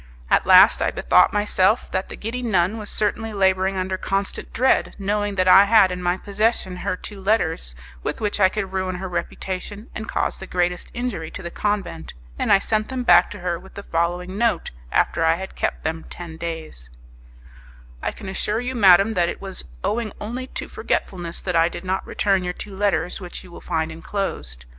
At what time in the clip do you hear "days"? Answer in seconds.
16.35-16.89